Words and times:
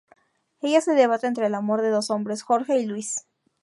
Ella 0.61 0.81
se 0.81 0.95
debate 0.95 1.27
entre 1.27 1.45
el 1.45 1.53
amor 1.53 1.83
de 1.83 1.89
dos 1.91 2.09
hombres: 2.09 2.41
Jorge 2.41 2.79
y 2.79 2.87
Luis. 2.87 3.27